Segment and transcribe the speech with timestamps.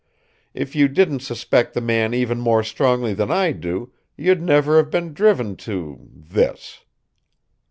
[0.55, 4.89] If you didn't suspect the man even more strongly than I do, you'd never have
[4.89, 6.83] been driven to this."